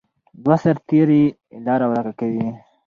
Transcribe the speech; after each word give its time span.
دوه 0.43 0.55
سرتیري 0.63 1.23
لاره 1.65 1.85
ورکه 1.93 2.13
کوي. 2.19 2.47